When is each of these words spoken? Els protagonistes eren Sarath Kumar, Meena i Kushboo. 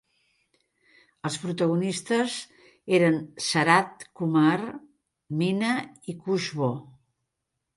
Els 1.29 1.35
protagonistes 1.41 2.37
eren 2.99 3.19
Sarath 3.49 4.07
Kumar, 4.21 4.57
Meena 5.43 5.71
i 6.15 6.17
Kushboo. 6.25 6.83